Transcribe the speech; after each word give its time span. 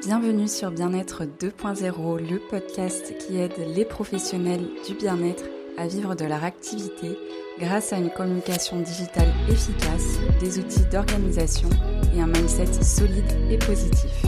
Bienvenue 0.00 0.46
sur 0.46 0.70
Bien-être 0.70 1.24
2.0, 1.24 2.30
le 2.30 2.38
podcast 2.38 3.18
qui 3.18 3.36
aide 3.36 3.54
les 3.74 3.84
professionnels 3.84 4.64
du 4.86 4.94
bien-être 4.94 5.42
à 5.76 5.88
vivre 5.88 6.14
de 6.14 6.24
leur 6.24 6.44
activité 6.44 7.18
grâce 7.58 7.92
à 7.92 7.96
une 7.96 8.10
communication 8.10 8.78
digitale 8.78 9.26
efficace, 9.48 10.20
des 10.38 10.60
outils 10.60 10.84
d'organisation 10.92 11.68
et 12.14 12.20
un 12.20 12.28
mindset 12.28 12.72
solide 12.80 13.32
et 13.50 13.58
positif. 13.58 14.24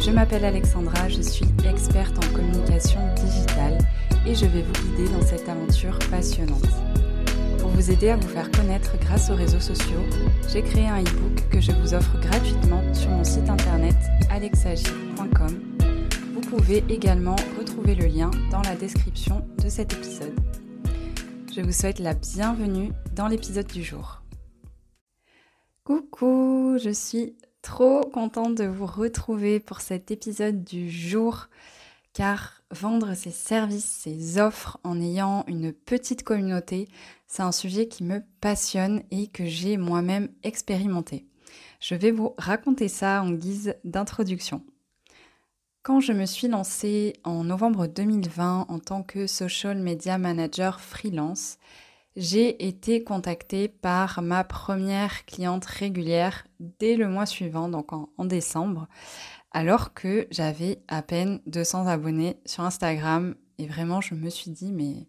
Je 0.00 0.10
m'appelle 0.10 0.46
Alexandra, 0.46 1.10
je 1.10 1.20
suis 1.20 1.46
experte 1.68 2.16
en 2.16 2.34
communication 2.34 3.00
digitale 3.16 3.76
et 4.26 4.34
je 4.34 4.46
vais 4.46 4.62
vous 4.62 4.72
guider 4.72 5.10
dans 5.12 5.26
cette 5.26 5.46
aventure 5.46 5.98
passionnante. 6.10 6.89
Vous 7.80 7.90
aider 7.90 8.10
à 8.10 8.16
vous 8.16 8.28
faire 8.28 8.50
connaître 8.50 8.98
grâce 8.98 9.30
aux 9.30 9.34
réseaux 9.34 9.58
sociaux, 9.58 10.04
j'ai 10.50 10.60
créé 10.60 10.86
un 10.86 11.00
e-book 11.00 11.48
que 11.48 11.62
je 11.62 11.72
vous 11.72 11.94
offre 11.94 12.20
gratuitement 12.20 12.82
sur 12.92 13.08
mon 13.08 13.24
site 13.24 13.48
internet 13.48 13.96
alexagi.com. 14.28 15.78
Vous 16.34 16.40
pouvez 16.42 16.84
également 16.90 17.36
retrouver 17.58 17.94
le 17.94 18.04
lien 18.04 18.30
dans 18.50 18.60
la 18.60 18.76
description 18.76 19.46
de 19.56 19.70
cet 19.70 19.94
épisode. 19.94 20.38
Je 21.56 21.62
vous 21.62 21.72
souhaite 21.72 22.00
la 22.00 22.12
bienvenue 22.12 22.92
dans 23.14 23.28
l'épisode 23.28 23.68
du 23.68 23.82
jour. 23.82 24.20
Coucou, 25.82 26.76
je 26.84 26.90
suis 26.90 27.34
trop 27.62 28.02
contente 28.02 28.56
de 28.56 28.64
vous 28.64 28.84
retrouver 28.84 29.58
pour 29.58 29.80
cet 29.80 30.10
épisode 30.10 30.64
du 30.64 30.90
jour 30.90 31.48
car 32.12 32.59
vendre 32.70 33.14
ses 33.14 33.30
services, 33.30 33.84
ses 33.84 34.38
offres 34.38 34.78
en 34.84 35.00
ayant 35.00 35.44
une 35.46 35.72
petite 35.72 36.22
communauté, 36.22 36.88
c'est 37.26 37.42
un 37.42 37.52
sujet 37.52 37.88
qui 37.88 38.04
me 38.04 38.22
passionne 38.40 39.02
et 39.10 39.26
que 39.26 39.44
j'ai 39.44 39.76
moi-même 39.76 40.28
expérimenté. 40.42 41.26
Je 41.80 41.94
vais 41.94 42.10
vous 42.10 42.34
raconter 42.38 42.88
ça 42.88 43.22
en 43.22 43.30
guise 43.30 43.74
d'introduction. 43.84 44.62
Quand 45.82 46.00
je 46.00 46.12
me 46.12 46.26
suis 46.26 46.46
lancée 46.46 47.14
en 47.24 47.44
novembre 47.44 47.86
2020 47.86 48.66
en 48.68 48.78
tant 48.78 49.02
que 49.02 49.26
social 49.26 49.78
media 49.78 50.18
manager 50.18 50.78
freelance, 50.80 51.56
j'ai 52.16 52.66
été 52.66 53.02
contactée 53.02 53.68
par 53.68 54.20
ma 54.20 54.44
première 54.44 55.24
cliente 55.24 55.64
régulière 55.64 56.46
dès 56.58 56.96
le 56.96 57.08
mois 57.08 57.24
suivant, 57.24 57.68
donc 57.68 57.92
en, 57.92 58.24
décembre, 58.24 58.88
alors 59.52 59.94
que 59.94 60.26
j'avais 60.30 60.82
à 60.88 61.02
peine 61.02 61.40
200 61.46 61.86
abonnés 61.86 62.38
sur 62.46 62.64
Instagram. 62.64 63.34
Et 63.58 63.66
vraiment, 63.66 64.00
je 64.00 64.14
me 64.14 64.30
suis 64.30 64.50
dit, 64.50 64.72
mais, 64.72 65.06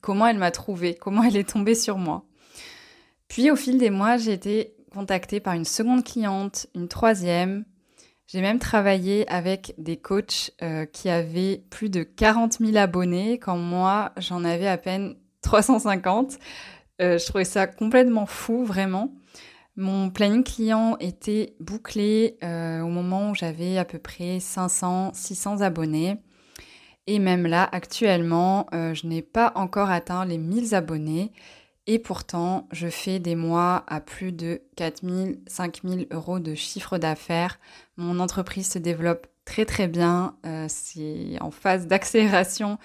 comment 0.00 0.26
elle 0.26 0.38
m'a 0.38 0.50
trouvé? 0.50 0.94
Comment 0.94 1.22
elle 1.24 1.36
est 1.36 1.50
tombée 1.50 1.74
sur 1.74 1.98
moi? 1.98 2.24
Puis 3.28 3.50
au 3.50 3.56
fil 3.56 3.78
des 3.78 3.90
mois, 3.90 4.16
j'ai 4.16 4.32
été 4.32 4.74
contactée 4.92 5.40
par 5.40 5.54
une 5.54 5.64
seconde 5.64 6.04
cliente, 6.04 6.66
une 6.74 6.88
troisième. 6.88 7.64
J'ai 8.26 8.40
même 8.40 8.58
travaillé 8.58 9.28
avec 9.28 9.74
des 9.76 9.96
coachs 9.96 10.52
euh, 10.62 10.86
qui 10.86 11.08
avaient 11.08 11.64
plus 11.70 11.90
de 11.90 12.02
40 12.02 12.58
000 12.58 12.76
abonnés, 12.76 13.38
quand 13.38 13.56
moi, 13.56 14.12
j'en 14.16 14.44
avais 14.44 14.68
à 14.68 14.78
peine 14.78 15.16
350. 15.42 16.38
Euh, 17.00 17.18
je 17.18 17.26
trouvais 17.26 17.44
ça 17.44 17.66
complètement 17.66 18.26
fou, 18.26 18.64
vraiment. 18.64 19.12
Mon 19.76 20.10
planning 20.10 20.44
client 20.44 20.96
était 21.00 21.54
bouclé 21.60 22.36
euh, 22.42 22.80
au 22.80 22.88
moment 22.88 23.30
où 23.30 23.34
j'avais 23.34 23.78
à 23.78 23.84
peu 23.84 23.98
près 23.98 24.40
500, 24.40 25.12
600 25.14 25.60
abonnés. 25.60 26.16
Et 27.06 27.18
même 27.18 27.46
là, 27.46 27.68
actuellement, 27.72 28.66
euh, 28.74 28.94
je 28.94 29.06
n'ai 29.06 29.22
pas 29.22 29.52
encore 29.54 29.90
atteint 29.90 30.24
les 30.24 30.38
1000 30.38 30.74
abonnés. 30.74 31.32
Et 31.86 31.98
pourtant, 31.98 32.68
je 32.72 32.88
fais 32.88 33.18
des 33.18 33.34
mois 33.34 33.84
à 33.86 34.00
plus 34.00 34.32
de 34.32 34.62
4000, 34.76 35.40
5000 35.46 36.08
euros 36.12 36.38
de 36.38 36.54
chiffre 36.54 36.98
d'affaires. 36.98 37.58
Mon 37.96 38.20
entreprise 38.20 38.70
se 38.70 38.78
développe 38.78 39.26
très 39.44 39.64
très 39.64 39.88
bien. 39.88 40.36
C'est 40.68 41.38
en 41.40 41.50
phase 41.50 41.86
d'accélération 41.86 42.78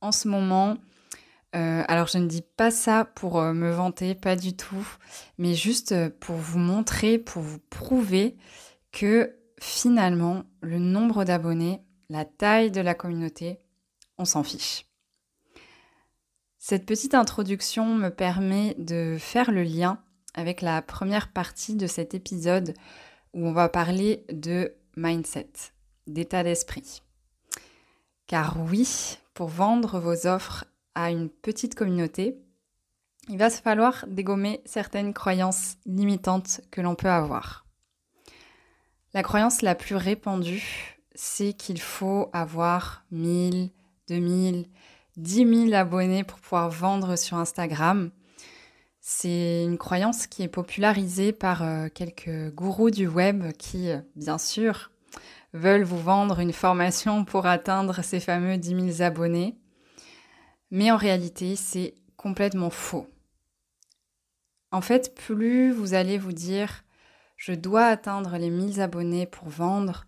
en 0.00 0.12
ce 0.12 0.28
moment. 0.28 0.76
Euh, 1.56 1.82
alors 1.88 2.06
je 2.06 2.18
ne 2.18 2.28
dis 2.28 2.42
pas 2.42 2.70
ça 2.70 3.04
pour 3.04 3.40
euh, 3.40 3.52
me 3.52 3.72
vanter, 3.72 4.14
pas 4.14 4.36
du 4.36 4.54
tout, 4.54 4.86
mais 5.36 5.54
juste 5.54 5.92
euh, 5.92 6.08
pour 6.20 6.36
vous 6.36 6.60
montrer, 6.60 7.18
pour 7.18 7.42
vous 7.42 7.58
prouver 7.70 8.36
que 8.92 9.36
finalement 9.60 10.44
le 10.60 10.78
nombre 10.78 11.24
d'abonnés, 11.24 11.80
la 12.08 12.24
taille 12.24 12.70
de 12.70 12.80
la 12.80 12.94
communauté, 12.94 13.58
on 14.16 14.24
s'en 14.24 14.44
fiche. 14.44 14.86
Cette 16.58 16.86
petite 16.86 17.14
introduction 17.14 17.94
me 17.96 18.10
permet 18.10 18.76
de 18.78 19.16
faire 19.18 19.50
le 19.50 19.62
lien 19.62 20.00
avec 20.34 20.60
la 20.60 20.82
première 20.82 21.32
partie 21.32 21.74
de 21.74 21.88
cet 21.88 22.14
épisode 22.14 22.74
où 23.34 23.46
on 23.46 23.52
va 23.52 23.68
parler 23.68 24.24
de 24.30 24.74
mindset, 24.96 25.50
d'état 26.06 26.44
d'esprit. 26.44 27.02
Car 28.26 28.58
oui, 28.60 29.18
pour 29.34 29.48
vendre 29.48 29.98
vos 29.98 30.26
offres 30.26 30.64
à 30.94 31.10
une 31.10 31.28
petite 31.28 31.74
communauté, 31.74 32.36
il 33.28 33.38
va 33.38 33.50
se 33.50 33.62
falloir 33.62 34.04
dégommer 34.08 34.60
certaines 34.64 35.14
croyances 35.14 35.76
limitantes 35.86 36.60
que 36.70 36.80
l'on 36.80 36.94
peut 36.94 37.10
avoir. 37.10 37.66
La 39.12 39.22
croyance 39.22 39.62
la 39.62 39.74
plus 39.74 39.96
répandue, 39.96 40.98
c'est 41.14 41.52
qu'il 41.52 41.80
faut 41.80 42.30
avoir 42.32 43.04
1000, 43.10 43.70
2000, 44.08 44.66
10 45.16 45.66
000 45.68 45.74
abonnés 45.74 46.24
pour 46.24 46.38
pouvoir 46.38 46.70
vendre 46.70 47.16
sur 47.16 47.36
Instagram. 47.36 48.10
C'est 49.00 49.64
une 49.64 49.78
croyance 49.78 50.26
qui 50.26 50.42
est 50.42 50.48
popularisée 50.48 51.32
par 51.32 51.62
euh, 51.62 51.88
quelques 51.92 52.54
gourous 52.54 52.90
du 52.90 53.06
web 53.06 53.52
qui, 53.58 53.90
bien 54.14 54.38
sûr, 54.38 54.90
veulent 55.52 55.84
vous 55.84 55.98
vendre 55.98 56.38
une 56.38 56.52
formation 56.52 57.24
pour 57.24 57.46
atteindre 57.46 58.02
ces 58.02 58.20
fameux 58.20 58.56
10 58.56 58.94
000 58.94 59.02
abonnés. 59.02 59.56
Mais 60.70 60.90
en 60.90 60.96
réalité, 60.96 61.56
c'est 61.56 61.94
complètement 62.16 62.70
faux. 62.70 63.06
En 64.72 64.80
fait, 64.80 65.14
plus 65.14 65.72
vous 65.72 65.94
allez 65.94 66.18
vous 66.18 66.32
dire 66.32 66.84
je 67.36 67.52
dois 67.52 67.86
atteindre 67.86 68.36
les 68.36 68.50
1000 68.50 68.82
abonnés 68.82 69.26
pour 69.26 69.48
vendre, 69.48 70.04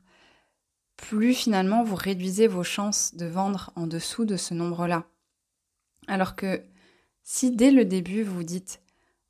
plus 0.98 1.32
finalement 1.32 1.82
vous 1.82 1.96
réduisez 1.96 2.46
vos 2.46 2.62
chances 2.62 3.14
de 3.14 3.24
vendre 3.24 3.72
en 3.74 3.86
dessous 3.86 4.26
de 4.26 4.36
ce 4.36 4.52
nombre-là. 4.52 5.04
Alors 6.08 6.36
que 6.36 6.62
si 7.22 7.50
dès 7.50 7.70
le 7.70 7.86
début 7.86 8.22
vous 8.22 8.42
dites 8.42 8.82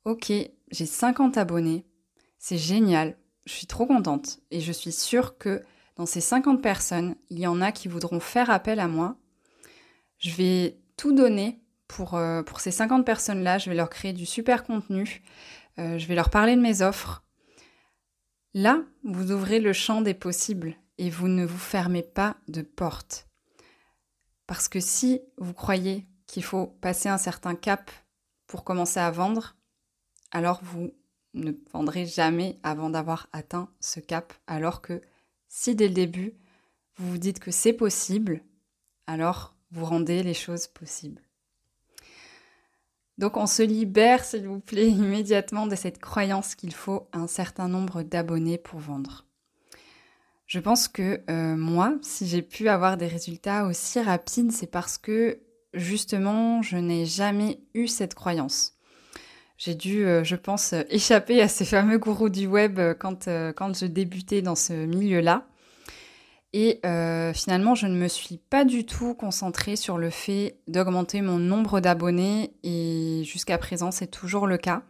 Ok, 0.03 0.33
j'ai 0.69 0.85
50 0.85 1.37
abonnés, 1.37 1.85
c'est 2.37 2.57
génial, 2.57 3.15
je 3.45 3.53
suis 3.53 3.67
trop 3.67 3.85
contente 3.85 4.39
et 4.51 4.59
je 4.59 4.73
suis 4.73 4.91
sûre 4.91 5.37
que 5.37 5.63
dans 5.95 6.05
ces 6.05 6.21
50 6.21 6.61
personnes, 6.61 7.15
il 7.29 7.39
y 7.39 7.47
en 7.47 7.61
a 7.61 7.71
qui 7.71 7.87
voudront 7.87 8.19
faire 8.19 8.49
appel 8.49 8.81
à 8.81 8.89
moi. 8.89 9.15
Je 10.17 10.31
vais 10.31 10.77
tout 11.03 11.11
donner 11.11 11.59
pour, 11.89 12.13
euh, 12.13 12.43
ces 12.59 12.71
50 12.71 13.05
personnes-là. 13.05 13.57
Je 13.57 13.69
vais 13.69 13.75
leur 13.75 13.89
créer 13.89 14.13
du 14.13 14.25
super 14.25 14.63
contenu. 14.63 15.21
Euh, 15.77 15.97
je 15.97 16.07
vais 16.07 16.15
leur 16.15 16.29
parler 16.29 16.55
de 16.55 16.61
mes 16.61 16.81
offres. 16.81 17.25
Là, 18.53 18.79
vous 19.03 19.33
ouvrez 19.33 19.59
le 19.59 19.73
champ 19.73 19.99
des 19.99 20.13
possibles 20.13 20.77
et 20.97 21.09
vous 21.09 21.27
ne 21.27 21.45
vous 21.45 21.57
fermez 21.57 22.03
pas 22.03 22.37
de 22.47 22.61
porte. 22.61 23.27
Parce 24.47 24.69
que 24.69 24.79
si 24.79 25.19
vous 25.37 25.51
croyez 25.51 26.07
qu'il 26.25 26.45
faut 26.45 26.67
passer 26.67 27.09
un 27.09 27.17
certain 27.17 27.55
cap 27.55 27.91
pour 28.47 28.63
commencer 28.63 29.01
à 29.01 29.11
vendre, 29.11 29.57
alors 30.31 30.61
vous 30.63 30.93
ne 31.33 31.51
vendrez 31.73 32.05
jamais 32.05 32.61
avant 32.63 32.89
d'avoir 32.89 33.27
atteint 33.33 33.67
ce 33.81 33.99
cap. 33.99 34.31
Alors 34.47 34.81
que 34.81 35.01
si 35.49 35.75
dès 35.75 35.89
le 35.89 35.95
début, 35.95 36.33
vous 36.95 37.11
vous 37.11 37.17
dites 37.17 37.39
que 37.39 37.51
c'est 37.51 37.73
possible, 37.73 38.41
alors 39.05 39.52
vous 39.73 39.85
rendez 39.85 40.23
les 40.23 40.33
choses 40.33 40.67
possibles. 40.67 41.21
Donc 43.17 43.37
on 43.37 43.47
se 43.47 43.63
libère, 43.63 44.23
s'il 44.23 44.47
vous 44.47 44.59
plaît, 44.59 44.87
immédiatement 44.89 45.67
de 45.67 45.75
cette 45.75 45.99
croyance 45.99 46.55
qu'il 46.55 46.73
faut 46.73 47.07
un 47.13 47.27
certain 47.27 47.67
nombre 47.67 48.03
d'abonnés 48.03 48.57
pour 48.57 48.79
vendre. 48.79 49.25
Je 50.45 50.59
pense 50.59 50.87
que 50.87 51.21
euh, 51.29 51.55
moi, 51.55 51.95
si 52.01 52.27
j'ai 52.27 52.41
pu 52.41 52.69
avoir 52.69 52.97
des 52.97 53.07
résultats 53.07 53.65
aussi 53.65 53.99
rapides, 53.99 54.51
c'est 54.51 54.69
parce 54.69 54.97
que 54.97 55.39
justement, 55.73 56.61
je 56.61 56.77
n'ai 56.77 57.05
jamais 57.05 57.61
eu 57.73 57.87
cette 57.87 58.13
croyance. 58.13 58.77
J'ai 59.57 59.73
dû, 59.73 60.05
euh, 60.05 60.23
je 60.23 60.35
pense, 60.35 60.73
échapper 60.89 61.41
à 61.41 61.47
ces 61.47 61.65
fameux 61.65 61.97
gourous 61.97 62.29
du 62.29 62.45
web 62.45 62.77
euh, 62.77 62.93
quand 62.93 63.25
je 63.25 63.85
débutais 63.85 64.41
dans 64.41 64.55
ce 64.55 64.73
milieu-là. 64.73 65.47
Et 66.53 66.79
euh, 66.85 67.33
finalement, 67.33 67.73
je 67.73 67.87
ne 67.87 67.97
me 67.97 68.07
suis 68.07 68.37
pas 68.37 68.63
du 68.63 68.85
tout 68.85 69.15
concentrée 69.15 69.75
sur 69.75 69.97
le 69.97 70.11
fait 70.11 70.59
d'augmenter 70.67 71.21
mon 71.21 71.39
nombre 71.39 71.79
d'abonnés, 71.79 72.53
et 72.63 73.23
jusqu'à 73.25 73.57
présent, 73.57 73.89
c'est 73.89 74.07
toujours 74.07 74.45
le 74.45 74.57
cas, 74.57 74.83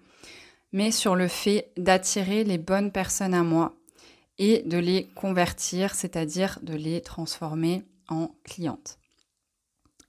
mais 0.74 0.92
sur 0.92 1.16
le 1.16 1.30
fait 1.30 1.72
d'attirer 1.78 2.44
les 2.44 2.58
bonnes 2.58 2.92
personnes 2.92 3.34
à 3.34 3.44
moi 3.44 3.76
et 4.38 4.64
de 4.64 4.78
les 4.78 5.08
convertir, 5.16 5.96
c'est-à-dire 5.96 6.60
de 6.64 6.74
les 6.74 7.00
transformer 7.00 7.84
en 8.10 8.36
clientes. 8.44 8.98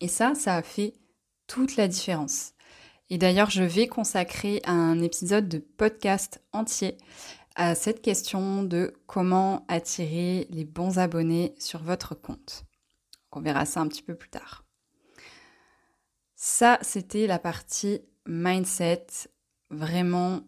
Et 0.01 0.09
ça, 0.09 0.35
ça 0.35 0.57
a 0.57 0.63
fait 0.63 0.95
toute 1.47 1.77
la 1.77 1.87
différence. 1.87 2.53
Et 3.11 3.19
d'ailleurs, 3.19 3.51
je 3.51 3.63
vais 3.63 3.87
consacrer 3.87 4.61
un 4.65 5.01
épisode 5.01 5.49
de 5.49 5.59
podcast 5.59 6.43
entier 6.53 6.97
à 7.55 7.75
cette 7.75 8.03
question 8.03 8.63
de 8.63 8.95
comment 9.07 9.65
attirer 9.69 10.47
les 10.51 10.65
bons 10.65 10.99
abonnés 10.99 11.55
sur 11.59 11.83
votre 11.83 12.15
compte. 12.15 12.65
On 13.33 13.41
verra 13.41 13.65
ça 13.65 13.81
un 13.81 13.89
petit 13.89 14.03
peu 14.03 14.15
plus 14.15 14.31
tard. 14.31 14.65
Ça, 16.37 16.79
c'était 16.83 17.27
la 17.27 17.39
partie 17.39 18.01
mindset, 18.27 19.07
vraiment 19.71 20.43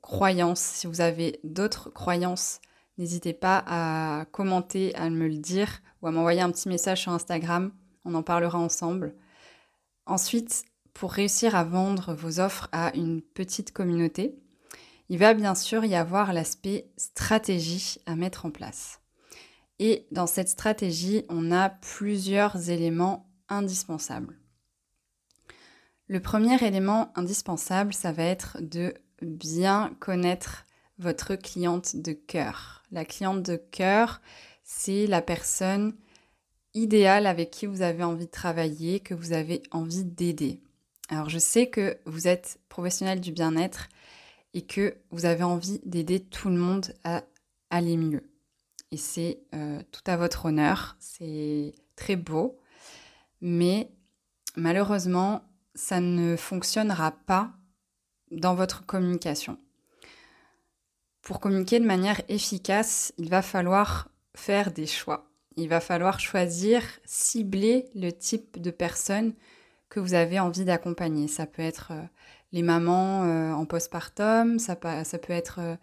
croyance. 0.00 0.60
Si 0.60 0.86
vous 0.86 1.00
avez 1.00 1.40
d'autres 1.44 1.90
croyances, 1.90 2.60
n'hésitez 2.98 3.32
pas 3.32 3.64
à 3.66 4.26
commenter, 4.32 4.94
à 4.96 5.08
me 5.10 5.28
le 5.28 5.38
dire 5.38 5.80
ou 6.02 6.06
à 6.06 6.10
m'envoyer 6.10 6.40
un 6.40 6.50
petit 6.50 6.68
message 6.68 7.02
sur 7.02 7.12
Instagram. 7.12 7.72
On 8.04 8.14
en 8.14 8.22
parlera 8.22 8.58
ensemble. 8.58 9.14
Ensuite, 10.06 10.64
pour 10.94 11.12
réussir 11.12 11.54
à 11.54 11.64
vendre 11.64 12.14
vos 12.14 12.40
offres 12.40 12.68
à 12.72 12.94
une 12.96 13.22
petite 13.22 13.72
communauté, 13.72 14.34
il 15.10 15.18
va 15.18 15.34
bien 15.34 15.56
sûr 15.56 15.84
y 15.84 15.96
avoir 15.96 16.32
l'aspect 16.32 16.86
stratégie 16.96 17.98
à 18.06 18.14
mettre 18.14 18.46
en 18.46 18.52
place. 18.52 19.00
Et 19.80 20.06
dans 20.12 20.28
cette 20.28 20.48
stratégie, 20.48 21.24
on 21.28 21.50
a 21.50 21.68
plusieurs 21.68 22.70
éléments 22.70 23.28
indispensables. 23.48 24.38
Le 26.06 26.20
premier 26.20 26.64
élément 26.64 27.12
indispensable, 27.16 27.92
ça 27.92 28.12
va 28.12 28.22
être 28.22 28.58
de 28.60 28.94
bien 29.20 29.96
connaître 29.98 30.64
votre 30.98 31.34
cliente 31.34 31.96
de 31.96 32.12
cœur. 32.12 32.84
La 32.92 33.04
cliente 33.04 33.42
de 33.42 33.56
cœur, 33.56 34.20
c'est 34.62 35.08
la 35.08 35.22
personne 35.22 35.96
idéale 36.72 37.26
avec 37.26 37.50
qui 37.50 37.66
vous 37.66 37.82
avez 37.82 38.04
envie 38.04 38.26
de 38.26 38.30
travailler, 38.30 39.00
que 39.00 39.14
vous 39.14 39.32
avez 39.32 39.64
envie 39.72 40.04
d'aider. 40.04 40.60
Alors 41.08 41.28
je 41.28 41.38
sais 41.38 41.68
que 41.68 41.98
vous 42.06 42.28
êtes 42.28 42.60
professionnel 42.68 43.20
du 43.20 43.32
bien-être 43.32 43.88
et 44.54 44.62
que 44.62 44.96
vous 45.10 45.24
avez 45.24 45.42
envie 45.42 45.80
d'aider 45.84 46.20
tout 46.20 46.48
le 46.48 46.56
monde 46.56 46.94
à 47.04 47.22
aller 47.70 47.96
mieux. 47.96 48.30
Et 48.90 48.96
c'est 48.96 49.40
euh, 49.54 49.80
tout 49.92 50.02
à 50.06 50.16
votre 50.16 50.46
honneur, 50.46 50.96
c'est 50.98 51.74
très 51.94 52.16
beau, 52.16 52.58
mais 53.40 53.90
malheureusement, 54.56 55.42
ça 55.74 56.00
ne 56.00 56.36
fonctionnera 56.36 57.12
pas 57.12 57.52
dans 58.32 58.54
votre 58.54 58.84
communication. 58.84 59.58
Pour 61.22 61.40
communiquer 61.40 61.78
de 61.78 61.86
manière 61.86 62.20
efficace, 62.28 63.12
il 63.18 63.28
va 63.28 63.42
falloir 63.42 64.08
faire 64.34 64.72
des 64.72 64.86
choix. 64.86 65.30
Il 65.56 65.68
va 65.68 65.80
falloir 65.80 66.18
choisir, 66.18 66.82
cibler 67.04 67.88
le 67.94 68.10
type 68.10 68.60
de 68.60 68.70
personne 68.70 69.34
que 69.88 70.00
vous 70.00 70.14
avez 70.14 70.40
envie 70.40 70.64
d'accompagner. 70.64 71.28
Ça 71.28 71.46
peut 71.46 71.62
être 71.62 71.92
euh, 71.92 72.02
les 72.52 72.62
mamans 72.62 73.24
euh, 73.24 73.52
en 73.52 73.64
postpartum, 73.64 74.58
ça, 74.58 74.76
peut 74.76 74.88
être 75.28 75.60
euh, 75.60 75.76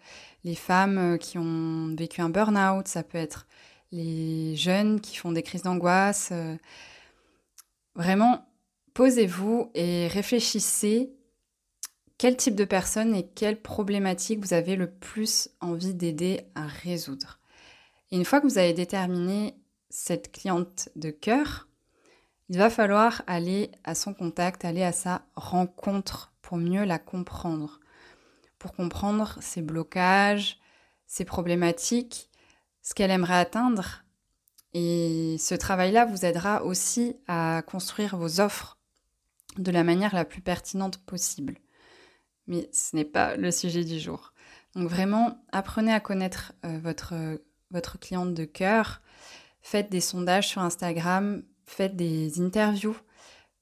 les 0.44 0.54
femmes 0.54 0.98
euh, 0.98 1.16
qui 1.16 1.38
ont 1.38 1.94
vécu 1.96 2.20
un 2.20 2.28
burn-out, 2.28 2.86
ça 2.88 3.02
peut 3.02 3.18
être 3.18 3.46
les 3.90 4.54
jeunes 4.54 5.00
qui 5.00 5.16
font 5.16 5.32
des 5.32 5.42
crises 5.42 5.62
d'angoisse. 5.62 6.30
Vraiment, 7.94 8.46
posez-vous 8.92 9.70
et 9.74 10.08
réfléchissez 10.08 11.14
quel 12.18 12.36
type 12.36 12.54
de 12.54 12.66
personne 12.66 13.14
et 13.14 13.26
quelle 13.26 13.62
problématique 13.62 14.40
vous 14.40 14.52
avez 14.52 14.76
le 14.76 14.90
plus 14.90 15.48
envie 15.60 15.94
d'aider 15.94 16.42
à 16.54 16.66
résoudre. 16.66 17.38
Une 18.12 18.26
fois 18.26 18.42
que 18.42 18.46
vous 18.46 18.58
avez 18.58 18.74
déterminé 18.74 19.54
cette 19.88 20.32
cliente 20.32 20.90
de 20.94 21.10
cœur, 21.10 21.67
il 22.48 22.58
va 22.58 22.70
falloir 22.70 23.22
aller 23.26 23.70
à 23.84 23.94
son 23.94 24.14
contact, 24.14 24.64
aller 24.64 24.82
à 24.82 24.92
sa 24.92 25.22
rencontre 25.36 26.32
pour 26.40 26.56
mieux 26.56 26.84
la 26.84 26.98
comprendre, 26.98 27.80
pour 28.58 28.72
comprendre 28.72 29.36
ses 29.40 29.60
blocages, 29.60 30.58
ses 31.06 31.24
problématiques, 31.24 32.30
ce 32.82 32.94
qu'elle 32.94 33.10
aimerait 33.10 33.34
atteindre. 33.34 34.04
Et 34.72 35.36
ce 35.38 35.54
travail-là 35.54 36.06
vous 36.06 36.24
aidera 36.24 36.64
aussi 36.64 37.16
à 37.26 37.62
construire 37.66 38.16
vos 38.16 38.40
offres 38.40 38.78
de 39.58 39.70
la 39.70 39.84
manière 39.84 40.14
la 40.14 40.24
plus 40.24 40.40
pertinente 40.40 40.98
possible. 40.98 41.58
Mais 42.46 42.68
ce 42.72 42.96
n'est 42.96 43.04
pas 43.04 43.36
le 43.36 43.50
sujet 43.50 43.84
du 43.84 43.98
jour. 43.98 44.32
Donc 44.74 44.88
vraiment, 44.88 45.44
apprenez 45.52 45.92
à 45.92 46.00
connaître 46.00 46.52
euh, 46.64 46.78
votre, 46.78 47.14
votre 47.70 47.98
cliente 47.98 48.32
de 48.32 48.44
cœur. 48.44 49.02
Faites 49.60 49.90
des 49.90 50.00
sondages 50.00 50.48
sur 50.48 50.62
Instagram, 50.62 51.42
faites 51.68 51.96
des 51.96 52.40
interviews, 52.40 52.96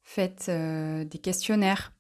faites 0.02 0.46
euh, 0.48 1.04
des 1.04 1.18
questionnaires. 1.18 1.92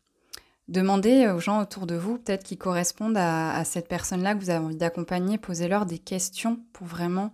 Demandez 0.68 1.28
aux 1.28 1.38
gens 1.38 1.60
autour 1.60 1.86
de 1.86 1.94
vous, 1.94 2.18
peut-être 2.18 2.44
qui 2.44 2.56
correspondent 2.56 3.18
à, 3.18 3.64
cette 3.64 3.88
personne-là 3.88 4.34
que 4.34 4.40
vous 4.40 4.50
avez 4.50 4.64
envie 4.64 4.76
d'accompagner, 4.76 5.38
posez-leur 5.38 5.86
des 5.86 5.98
questions 5.98 6.60
pour 6.72 6.86
vraiment 6.86 7.32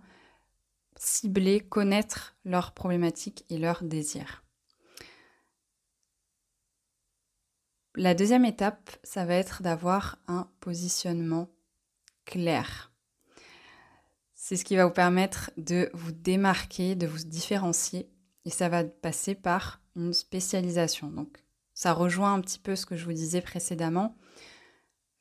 cibler, 0.97 1.59
connaître 1.59 2.35
leurs 2.45 2.73
problématiques 2.73 3.45
et 3.49 3.57
leurs 3.57 3.83
désirs. 3.83 4.43
La 7.95 8.13
deuxième 8.13 8.45
étape, 8.45 8.91
ça 9.03 9.25
va 9.25 9.35
être 9.35 9.63
d'avoir 9.63 10.17
un 10.27 10.47
positionnement 10.59 11.47
clair. 12.25 12.91
C'est 14.35 14.57
ce 14.57 14.65
qui 14.65 14.75
va 14.75 14.85
vous 14.85 14.93
permettre 14.93 15.51
de 15.57 15.89
vous 15.93 16.11
démarquer, 16.11 16.95
de 16.95 17.07
vous 17.07 17.23
différencier, 17.23 18.12
et 18.45 18.49
ça 18.49 18.69
va 18.69 18.83
passer 18.83 19.35
par 19.35 19.81
une 19.95 20.13
spécialisation. 20.13 21.09
Donc 21.09 21.43
ça 21.73 21.93
rejoint 21.93 22.33
un 22.33 22.41
petit 22.41 22.59
peu 22.59 22.75
ce 22.75 22.85
que 22.85 22.95
je 22.95 23.05
vous 23.05 23.13
disais 23.13 23.41
précédemment. 23.41 24.15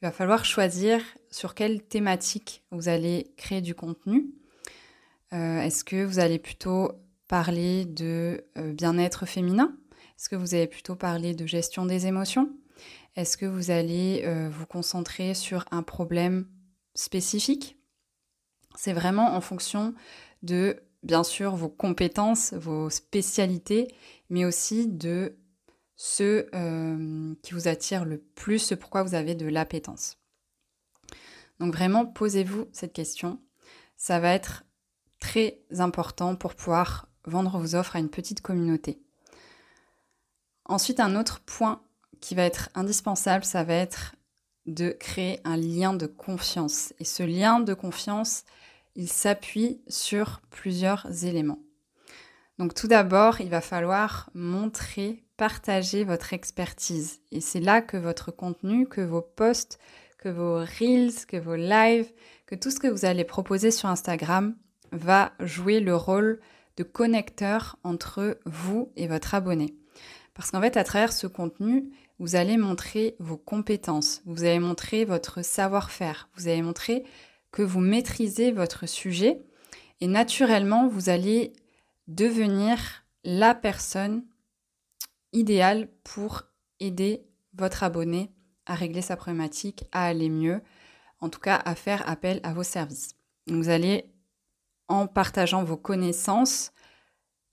Il 0.00 0.06
va 0.06 0.12
falloir 0.12 0.44
choisir 0.44 1.00
sur 1.30 1.54
quelle 1.54 1.82
thématique 1.82 2.64
vous 2.70 2.88
allez 2.88 3.32
créer 3.36 3.60
du 3.60 3.74
contenu. 3.74 4.34
Euh, 5.32 5.60
est-ce 5.60 5.84
que 5.84 6.04
vous 6.04 6.18
allez 6.18 6.38
plutôt 6.38 6.92
parler 7.28 7.84
de 7.84 8.44
euh, 8.58 8.72
bien-être 8.72 9.26
féminin? 9.26 9.76
Est-ce 10.18 10.28
que 10.28 10.36
vous 10.36 10.54
allez 10.54 10.66
plutôt 10.66 10.96
parler 10.96 11.34
de 11.34 11.46
gestion 11.46 11.86
des 11.86 12.06
émotions? 12.06 12.50
Est-ce 13.16 13.36
que 13.36 13.46
vous 13.46 13.70
allez 13.70 14.22
euh, 14.24 14.48
vous 14.50 14.66
concentrer 14.66 15.34
sur 15.34 15.64
un 15.70 15.82
problème 15.82 16.46
spécifique? 16.94 17.78
C'est 18.74 18.92
vraiment 18.92 19.34
en 19.34 19.40
fonction 19.40 19.94
de, 20.42 20.82
bien 21.02 21.24
sûr, 21.24 21.54
vos 21.56 21.68
compétences, 21.68 22.52
vos 22.52 22.90
spécialités, 22.90 23.88
mais 24.30 24.44
aussi 24.44 24.86
de 24.86 25.36
ce 25.96 26.46
euh, 26.54 27.34
qui 27.42 27.54
vous 27.54 27.68
attire 27.68 28.04
le 28.04 28.18
plus, 28.18 28.58
ce 28.58 28.74
pourquoi 28.74 29.02
vous 29.02 29.14
avez 29.14 29.34
de 29.34 29.46
l'appétence. 29.46 30.18
Donc 31.60 31.72
vraiment, 31.74 32.06
posez-vous 32.06 32.66
cette 32.72 32.92
question. 32.92 33.40
Ça 33.96 34.18
va 34.18 34.32
être 34.32 34.64
très 35.20 35.60
important 35.78 36.34
pour 36.34 36.54
pouvoir 36.54 37.08
vendre 37.24 37.56
vos 37.58 37.76
offres 37.76 37.94
à 37.94 38.00
une 38.00 38.10
petite 38.10 38.40
communauté. 38.40 39.00
Ensuite, 40.64 40.98
un 41.00 41.14
autre 41.14 41.40
point 41.40 41.82
qui 42.20 42.34
va 42.34 42.42
être 42.42 42.70
indispensable, 42.74 43.44
ça 43.44 43.62
va 43.62 43.74
être 43.74 44.16
de 44.66 44.90
créer 44.90 45.40
un 45.44 45.56
lien 45.56 45.92
de 45.92 46.06
confiance. 46.06 46.94
Et 46.98 47.04
ce 47.04 47.22
lien 47.22 47.60
de 47.60 47.74
confiance, 47.74 48.44
il 48.96 49.08
s'appuie 49.08 49.80
sur 49.88 50.40
plusieurs 50.50 51.24
éléments. 51.24 51.60
Donc 52.58 52.74
tout 52.74 52.88
d'abord, 52.88 53.40
il 53.40 53.48
va 53.48 53.60
falloir 53.60 54.30
montrer 54.34 55.24
partager 55.36 56.04
votre 56.04 56.34
expertise. 56.34 57.20
Et 57.32 57.40
c'est 57.40 57.60
là 57.60 57.82
que 57.82 57.96
votre 57.96 58.30
contenu, 58.30 58.86
que 58.86 59.00
vos 59.00 59.22
posts, 59.22 59.78
que 60.18 60.28
vos 60.28 60.58
reels, 60.58 61.26
que 61.26 61.36
vos 61.36 61.56
lives, 61.56 62.12
que 62.46 62.54
tout 62.54 62.70
ce 62.70 62.78
que 62.78 62.86
vous 62.86 63.04
allez 63.04 63.24
proposer 63.24 63.70
sur 63.70 63.88
Instagram 63.88 64.54
va 64.92 65.32
jouer 65.40 65.80
le 65.80 65.96
rôle 65.96 66.40
de 66.76 66.84
connecteur 66.84 67.76
entre 67.82 68.38
vous 68.46 68.92
et 68.96 69.08
votre 69.08 69.34
abonné. 69.34 69.74
Parce 70.34 70.50
qu'en 70.50 70.60
fait, 70.60 70.76
à 70.76 70.84
travers 70.84 71.12
ce 71.12 71.26
contenu, 71.26 71.90
vous 72.18 72.36
allez 72.36 72.56
montrer 72.56 73.16
vos 73.18 73.36
compétences, 73.36 74.22
vous 74.24 74.44
allez 74.44 74.60
montrer 74.60 75.04
votre 75.04 75.44
savoir-faire, 75.44 76.28
vous 76.36 76.46
allez 76.46 76.62
montrer 76.62 77.04
que 77.52 77.62
vous 77.62 77.80
maîtrisez 77.80 78.50
votre 78.50 78.86
sujet 78.86 79.42
et 80.00 80.08
naturellement, 80.08 80.88
vous 80.88 81.10
allez 81.10 81.52
devenir 82.08 83.04
la 83.22 83.54
personne 83.54 84.24
idéal 85.32 85.88
pour 86.02 86.42
aider 86.80 87.24
votre 87.54 87.84
abonné 87.84 88.32
à 88.66 88.74
régler 88.74 89.02
sa 89.02 89.16
problématique, 89.16 89.84
à 89.92 90.06
aller 90.06 90.28
mieux, 90.28 90.60
en 91.20 91.28
tout 91.28 91.38
cas 91.38 91.62
à 91.64 91.74
faire 91.74 92.08
appel 92.08 92.40
à 92.42 92.52
vos 92.52 92.64
services. 92.64 93.14
vous 93.46 93.68
allez, 93.68 94.10
en 94.88 95.06
partageant 95.06 95.62
vos 95.62 95.76
connaissances, 95.76 96.72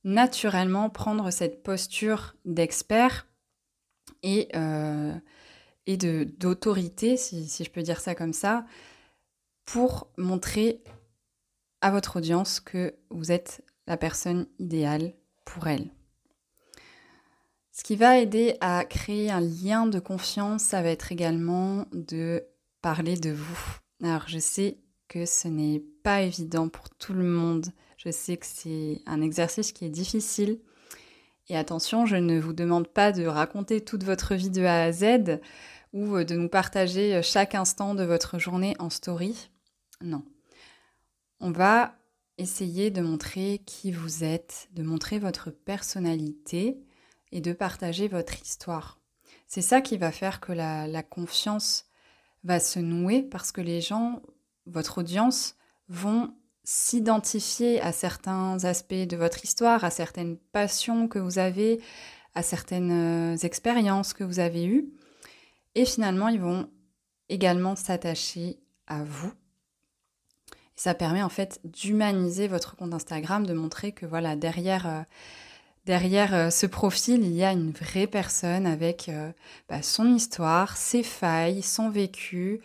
naturellement 0.04 0.90
prendre 0.90 1.30
cette 1.32 1.62
posture 1.62 2.36
d'expert 2.46 3.28
et, 4.24 4.50
euh, 4.56 5.14
d'autorité, 5.88 7.18
si 7.18 7.64
je 7.64 7.70
peux 7.70 7.82
dire 7.82 8.00
ça 8.00 8.16
comme 8.16 8.34
ça, 8.34 8.66
pour 9.72 10.08
montrer 10.18 10.84
à 11.82 11.92
votre 11.92 12.18
audience 12.18 12.60
que 12.60 12.96
vous 13.12 13.32
êtes 13.32 13.64
la 13.86 13.98
personne 13.98 14.48
idéale 14.58 15.14
pour 15.46 15.68
elle. 15.68 15.92
Ce 17.72 17.84
qui 17.84 17.96
va 17.96 18.18
aider 18.18 18.58
à 18.62 18.84
créer 18.84 19.30
un 19.30 19.42
lien 19.42 19.86
de 19.86 20.00
confiance, 20.00 20.64
ça 20.64 20.82
va 20.82 20.90
être 20.90 21.12
également 21.12 21.86
de 21.92 22.44
parler 22.82 23.16
de 23.16 23.30
vous. 23.30 23.80
Alors 24.04 24.24
je 24.28 24.40
sais, 24.40 24.80
que 25.08 25.26
ce 25.26 25.48
n'est 25.48 25.84
pas 26.04 26.22
évident 26.22 26.68
pour 26.68 26.90
tout 26.90 27.14
le 27.14 27.24
monde. 27.24 27.68
Je 27.98 28.10
sais 28.10 28.38
que 28.38 28.46
c'est 28.46 29.02
un 29.06 29.22
exercice 29.22 29.72
qui 29.72 29.86
est 29.86 29.90
difficile. 29.90 30.60
Et 31.48 31.58
attention, 31.58 32.06
je 32.06 32.16
ne 32.16 32.40
vous 32.40 32.54
demande 32.54 32.88
pas 32.88 33.12
de 33.12 33.26
raconter 33.26 33.82
toute 33.82 34.04
votre 34.04 34.36
vie 34.36 34.52
de 34.52 34.64
A 34.64 34.84
à 34.84 34.92
Z 34.92 35.40
ou 35.94 36.24
de 36.24 36.36
nous 36.36 36.50
partager 36.50 37.22
chaque 37.24 37.56
instant 37.56 37.96
de 37.96 38.04
votre 38.04 38.40
journée 38.40 38.76
en 38.80 38.90
story. 38.90 39.50
Non. 40.02 40.24
On 41.40 41.52
va 41.52 41.96
essayer 42.38 42.90
de 42.90 43.02
montrer 43.02 43.62
qui 43.66 43.92
vous 43.92 44.24
êtes, 44.24 44.70
de 44.74 44.82
montrer 44.82 45.20
votre 45.20 45.52
personnalité 45.52 46.80
et 47.32 47.42
de 47.42 47.54
partager 47.54 48.08
votre 48.08 48.42
histoire. 48.42 49.00
C'est 49.48 49.62
ça 49.62 49.82
qui 49.82 49.98
va 49.98 50.12
faire 50.12 50.40
que 50.40 50.54
la, 50.54 51.04
confiance 51.04 51.86
va 52.44 52.60
se 52.60 52.80
nouer 52.80 53.24
parce 53.24 53.52
que 53.52 53.62
les 53.62 53.82
gens 53.82 54.22
votre 54.66 55.00
audience 55.00 55.56
vont 55.90 56.34
s'identifier 56.64 57.82
à 57.82 57.92
certains 57.92 58.64
aspects 58.64 58.94
de 58.94 59.18
votre 59.18 59.44
histoire, 59.44 59.84
à 59.84 59.90
certaines 59.90 60.38
passions 60.38 61.08
que 61.08 61.20
vous 61.20 61.40
avez, 61.40 61.82
à 62.36 62.44
certaines 62.44 63.34
euh, 63.34 63.38
expériences 63.38 64.14
que 64.14 64.24
vous 64.24 64.40
avez 64.40 64.66
eues. 64.66 64.94
Et 65.74 65.86
finalement, 65.86 66.28
ils 66.28 66.40
vont 66.40 66.70
également 67.28 67.76
s'attacher 67.76 68.60
à 68.86 69.04
vous. 69.04 69.34
Ça 70.80 70.94
permet 70.94 71.22
en 71.22 71.30
fait 71.30 71.60
d'humaniser 71.66 72.48
votre 72.48 72.78
compte 72.78 72.94
Instagram, 72.94 73.46
de 73.46 73.54
montrer 73.54 73.92
que 73.92 74.06
voilà, 74.06 74.38
derrière, 74.38 74.88
euh, 74.88 75.02
derrière 75.86 76.34
euh, 76.34 76.50
ce 76.50 76.66
profil, 76.66 77.22
il 77.24 77.34
y 77.34 77.44
a 77.44 77.52
une 77.52 77.72
vraie 77.72 78.08
personne 78.08 78.66
avec 78.66 79.12
bah, 79.68 79.82
son 79.82 80.14
histoire, 80.16 80.78
ses 80.78 81.04
failles, 81.04 81.64
son 81.64 81.90
vécu, 81.90 82.62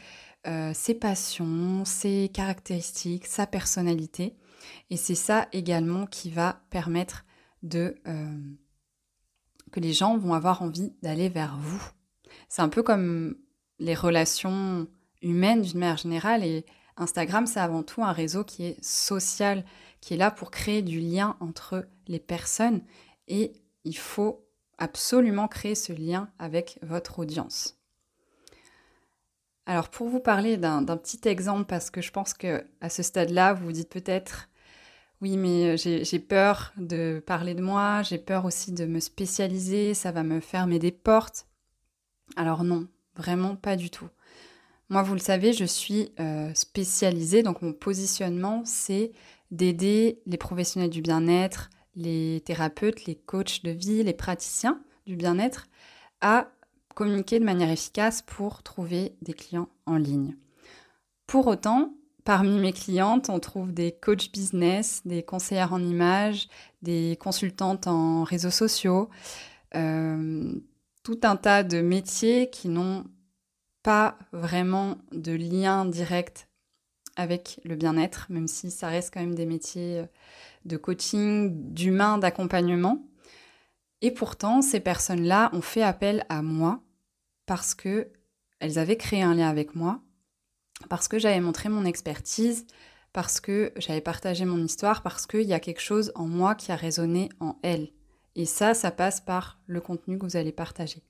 euh, 0.47 0.73
ses 0.75 0.93
passions, 0.93 1.87
ses 1.87 2.31
caractéristiques, 2.33 3.27
sa 3.27 3.47
personnalité. 3.47 4.35
Et 4.91 4.99
c'est 4.99 5.15
ça 5.15 5.49
également 5.53 6.07
qui 6.07 6.31
va 6.31 6.61
permettre 6.69 7.25
de 7.63 7.95
euh, 8.07 8.39
que 9.73 9.81
les 9.81 9.95
gens 9.95 10.19
vont 10.19 10.35
avoir 10.35 10.61
envie 10.61 10.93
d'aller 11.03 11.31
vers 11.31 11.57
vous. 11.57 11.83
C'est 12.51 12.61
un 12.61 12.69
peu 12.69 12.83
comme 12.83 13.37
les 13.79 13.95
relations 13.95 14.87
humaines 15.23 15.63
d'une 15.63 15.79
manière 15.79 15.97
générale 15.97 16.45
et 16.45 16.67
Instagram, 16.97 17.47
c'est 17.47 17.61
avant 17.61 17.83
tout 17.83 18.03
un 18.03 18.13
réseau 18.13 18.45
qui 18.45 18.67
est 18.67 18.85
social, 18.85 19.65
qui 20.01 20.15
est 20.15 20.19
là 20.19 20.31
pour 20.31 20.51
créer 20.51 20.83
du 20.83 21.01
lien 21.01 21.37
entre 21.41 21.87
les 22.07 22.21
personnes 22.21 22.83
et 23.29 23.53
il 23.85 23.97
faut 23.97 24.45
absolument 24.79 25.49
créer 25.49 25.75
ce 25.75 25.93
lien 25.93 26.29
avec 26.39 26.79
votre 26.83 27.19
audience. 27.19 27.79
Alors 29.67 29.89
pour 29.89 30.09
vous 30.09 30.21
parler 30.21 30.57
d'un 30.57 30.85
petit 30.85 31.27
exemple, 31.27 31.65
parce 31.65 31.91
que 31.91 32.03
je 32.03 32.13
pense 32.13 32.35
que 32.35 32.67
à 32.81 32.91
ce 32.91 33.03
stade-là, 33.03 33.55
vous 33.55 33.65
vous 33.65 33.73
dites 33.73 33.89
peut-être, 33.89 34.51
oui, 35.23 35.39
mais 35.39 35.73
euh, 35.73 35.77
j'ai 35.77 36.19
peur 36.19 36.73
de 36.77 37.23
parler 37.27 37.55
de 37.55 37.63
moi, 37.63 38.03
j'ai 38.03 38.19
peur 38.19 38.45
aussi 38.45 38.73
de 38.73 38.85
me 38.85 39.01
spécialiser, 39.01 39.95
ça 39.95 40.13
va 40.13 40.23
me 40.23 40.41
fermer 40.41 40.79
des 40.79 40.93
portes. 40.93 41.47
Alors 42.37 42.63
non, 42.63 42.89
vraiment 43.17 43.57
pas 43.57 43.77
du 43.77 43.89
tout. 43.89 44.09
Moi, 44.95 45.03
vous 45.03 45.15
le 45.15 45.19
savez, 45.19 45.53
je 45.53 45.65
suis 45.65 46.13
euh, 46.21 46.53
spécialisée, 46.55 47.43
donc 47.43 47.63
mon 47.63 47.73
positionnement, 47.73 48.63
c'est 48.65 49.11
d'aider 49.51 50.21
les 50.25 50.37
professionnels 50.37 50.89
du 50.89 51.03
bien-être, 51.03 51.69
les 51.97 52.45
thérapeutes, 52.47 53.05
les 53.07 53.17
coachs 53.17 53.65
de 53.65 53.73
vie, 53.73 54.05
les 54.05 54.13
praticiens 54.13 54.81
du 55.05 55.17
bien-être 55.17 55.67
à 56.21 56.47
communiquer 56.95 57.41
de 57.41 57.45
manière 57.45 57.73
efficace 57.73 58.23
pour 58.23 58.63
trouver 58.63 59.17
des 59.21 59.33
clients 59.33 59.69
en 59.87 59.97
ligne. 59.97 60.37
Pour 61.27 61.49
autant, 61.49 61.93
parmi 62.23 62.57
mes 62.61 62.73
clientes, 62.73 63.31
on 63.31 63.41
trouve 63.41 63.73
des 63.73 63.91
coachs 63.91 64.31
business, 64.31 65.03
des 65.05 65.25
conseillères 65.25 65.73
en 65.73 65.83
images, 65.83 66.47
des 66.83 67.19
consultantes 67.21 67.89
en 67.89 68.23
réseaux 68.23 68.51
sociaux, 68.51 69.11
euh, 69.75 70.53
tout 71.03 71.19
un 71.25 71.35
tas 71.35 71.65
de 71.65 71.81
métiers 71.81 72.49
qui 72.49 72.69
n'ont 72.69 73.07
pas 73.85 74.19
vraiment 74.33 74.97
de 75.13 75.31
lien 75.31 75.85
direct 75.85 76.49
avec 77.15 77.61
le 77.65 77.77
bien-être, 77.77 78.27
même 78.31 78.49
si 78.49 78.73
ça 78.73 78.89
reste 78.89 79.15
quand 79.15 79.21
même 79.21 79.37
des 79.37 79.47
métiers 79.47 80.05
de 80.65 80.77
coaching, 80.77 81.73
d'humain, 81.73 82.19
d'accompagnement. 82.19 83.07
Et 84.01 84.11
pourtant, 84.11 84.63
ces 84.63 84.81
personnes-là 84.81 85.51
ont 85.53 85.61
fait 85.61 85.83
appel 85.83 86.27
à 86.29 86.43
moi 86.43 86.83
parce 87.47 87.75
que 87.75 88.11
elles 88.59 88.79
avaient 88.79 88.97
créé 88.97 89.23
un 89.23 89.35
lien 89.35 89.49
avec 89.49 89.75
moi, 89.75 90.01
parce 90.89 91.07
que 91.07 91.19
j'avais 91.19 91.41
montré 91.41 91.69
mon 91.69 91.85
expertise, 91.85 92.67
parce 93.13 93.39
que 93.39 93.73
j'avais 93.77 94.01
partagé 94.01 94.47
mon 94.47 94.65
histoire, 94.65 95.03
parce 95.03 95.27
qu'il 95.27 95.43
y 95.43 95.53
a 95.53 95.61
quelque 95.61 95.83
chose 95.83 96.11
en 96.15 96.27
moi 96.27 96.55
qui 96.55 96.73
a 96.73 96.77
résonné 96.77 97.29
en 97.41 97.59
elles. 97.63 97.91
Et 98.35 98.47
ça, 98.47 98.73
ça 98.73 98.91
passe 98.91 99.21
par 99.21 99.61
le 99.67 99.81
contenu 99.81 100.19
que 100.19 100.25
vous 100.25 100.37
allez 100.37 100.53
partager. 100.53 101.03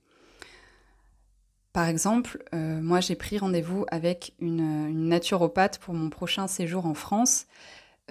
Par 1.75 1.89
exemple, 1.89 2.41
euh, 2.53 2.79
moi 2.81 3.01
j'ai 3.01 3.15
pris 3.15 3.37
rendez-vous 3.37 3.85
avec 3.89 4.33
une, 4.39 5.09
naturopathe 5.09 5.77
pour 5.79 5.93
mon 5.93 6.09
prochain 6.09 6.47
séjour 6.47 6.85
en 6.85 6.93
France 6.93 7.47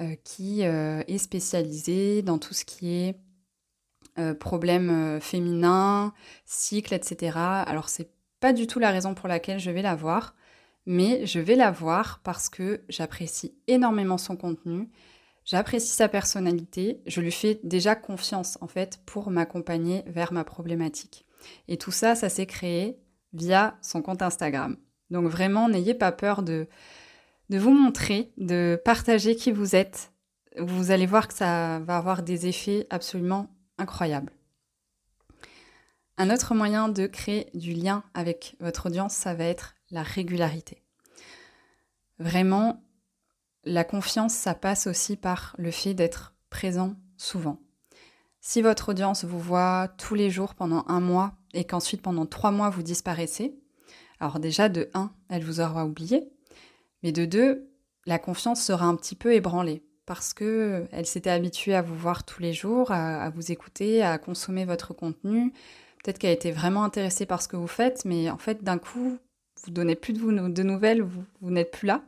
euh, 0.01 0.17
qui 0.23 0.67
euh, 0.67 1.03
est 1.09 1.17
spécialisée 1.17 2.21
dans 2.21 2.37
tout 2.37 2.53
ce 2.53 2.67
qui 2.67 2.93
est 2.93 3.17
problèmes 4.39 5.19
féminins, 5.21 6.13
cycles, 6.45 6.93
etc. 6.93 7.39
Alors 7.67 7.89
c'est 7.89 8.11
pas 8.39 8.53
du 8.53 8.67
tout 8.67 8.79
la 8.79 8.91
raison 8.91 9.15
pour 9.15 9.29
laquelle 9.29 9.59
je 9.59 9.71
vais 9.71 9.83
la 9.83 9.95
voir, 9.95 10.35
mais 10.85 11.25
je 11.25 11.41
vais 11.41 11.57
la 11.57 11.71
voir 11.71 12.21
parce 12.23 12.51
que 12.51 12.83
j'apprécie 12.91 13.57
énormément 13.67 14.19
son 14.19 14.37
contenu, 14.37 14.91
j'apprécie 15.47 15.89
sa 15.89 16.09
personnalité, 16.09 17.01
je 17.07 17.23
lui 17.23 17.33
fais 17.33 17.59
déjà 17.65 17.97
confiance 17.97 18.59
en 18.61 18.69
fait 18.69 19.01
pour 19.07 19.31
m'accompagner 19.31 20.03
vers 20.07 20.35
ma 20.35 20.45
problématique. 20.45 21.25
Et 21.67 21.79
tout 21.79 21.91
ça, 21.91 22.15
ça 22.15 22.29
s'est 22.29 22.47
créé 22.47 22.99
via 23.35 23.77
son 23.83 24.01
compte 24.01 24.23
Instagram. 24.23 24.77
Donc 25.11 25.27
vraiment, 25.27 25.69
n'ayez 25.69 25.95
pas 25.95 26.13
peur 26.13 26.43
de, 26.43 26.67
de 27.51 27.59
vous 27.59 27.73
montrer, 27.73 28.33
de 28.39 28.81
partager 28.85 29.37
qui 29.37 29.53
vous 29.53 29.77
êtes. 29.77 30.13
Vous 30.59 30.91
allez 30.91 31.07
voir 31.07 31.29
que 31.29 31.35
ça 31.35 31.81
va 31.81 31.97
avoir 31.97 32.23
des 32.23 32.47
effets 32.47 32.87
absolument 32.91 33.49
incroyables. 33.77 34.33
Un 36.17 36.31
autre 36.31 36.55
moyen 36.55 36.89
de 36.89 37.07
créer 37.07 37.51
du 37.55 37.73
lien 37.73 38.05
avec 38.15 38.57
votre 38.61 38.87
audience, 38.87 39.15
ça 39.15 39.35
va 39.35 39.45
être 39.45 39.75
la 39.91 40.05
régularité. 40.05 40.83
Vraiment, 42.21 42.85
la 43.65 43.83
confiance, 43.83 44.33
ça 44.33 44.55
passe 44.55 44.87
aussi 44.87 45.17
par 45.17 45.57
le 45.59 45.73
fait 45.73 45.95
d'être 45.95 46.35
présent 46.51 46.95
souvent. 47.17 47.59
Si 48.47 48.61
votre 48.61 48.91
audience 48.91 49.25
vous 49.25 49.39
voit 49.39 49.89
tous 49.97 50.15
les 50.15 50.29
jours 50.29 50.55
pendant 50.55 50.85
un 50.87 51.01
mois 51.01 51.33
et 51.55 51.65
qu'ensuite 51.65 52.03
pendant 52.03 52.27
trois 52.27 52.51
mois 52.51 52.69
vous 52.69 52.83
disparaissez, 52.83 53.55
alors 54.21 54.39
déjà 54.39 54.69
de 54.69 54.91
un, 54.93 55.11
elle 55.31 55.43
vous 55.43 55.61
aura 55.63 55.87
oublié, 55.87 56.29
mais 57.03 57.11
de 57.11 57.25
deux, 57.25 57.71
la 58.05 58.19
confiance 58.19 58.63
sera 58.63 58.85
un 58.85 58.97
petit 58.97 59.17
peu 59.17 59.33
ébranlée 59.33 59.83
parce 60.05 60.35
que 60.35 60.87
elle 60.93 61.07
s'était 61.07 61.31
habituée 61.31 61.75
à 61.75 61.81
vous 61.81 61.97
voir 61.97 62.25
tous 62.25 62.43
les 62.43 62.53
jours, 62.53 62.91
à, 62.91 63.31
vous 63.31 63.51
écouter, 63.51 64.03
à 64.03 64.19
consommer 64.19 64.67
votre 64.67 64.93
contenu, 64.93 65.51
Peut-être 66.03 66.19
qu'elle 66.19 66.33
été 66.33 66.51
vraiment 66.53 66.85
intéressée 66.85 67.25
par 67.25 67.41
ce 67.41 67.49
que 67.49 67.57
vous 67.57 67.67
faites, 67.67 68.05
mais 68.05 68.29
en 68.29 68.37
fait, 68.37 68.63
d'un 68.63 68.77
coup, 68.77 69.17
vous 69.65 69.71
donnez 69.71 69.95
plus 69.95 70.13
de 70.13 70.63
nouvelles, 70.63 71.01
vous, 71.01 71.51
n'êtes 71.51 71.71
plus 71.71 71.87
là. 71.87 72.03